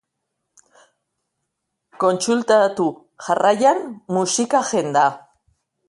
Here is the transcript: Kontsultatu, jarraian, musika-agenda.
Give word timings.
Kontsultatu, 2.03 2.89
jarraian, 3.29 3.87
musika-agenda. 4.19 5.07